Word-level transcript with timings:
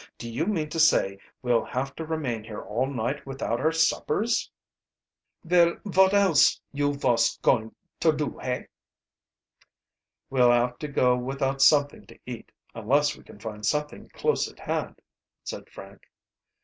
"Do 0.17 0.27
you 0.27 0.47
mean 0.47 0.67
to 0.71 0.79
say 0.79 1.19
we'll 1.43 1.63
have 1.63 1.93
to 1.97 2.03
remain 2.03 2.43
here 2.43 2.63
all 2.63 2.87
night 2.87 3.23
without 3.23 3.59
our 3.59 3.71
suppers!" 3.71 4.49
"Vell, 5.43 5.75
vot 5.85 6.15
else 6.15 6.59
you 6.71 6.95
vos 6.95 7.37
going 7.37 7.75
ter 7.99 8.11
do, 8.11 8.39
hey?" 8.39 8.67
"We'll 10.31 10.49
have 10.51 10.79
to 10.79 10.87
go 10.87 11.15
without 11.15 11.61
something 11.61 12.07
to 12.07 12.17
eat, 12.25 12.51
unless 12.73 13.15
we 13.15 13.23
can 13.23 13.37
find 13.37 13.63
something 13.63 14.09
close 14.09 14.51
at 14.51 14.57
hand," 14.57 15.03
said 15.43 15.69
Frank. 15.69 16.09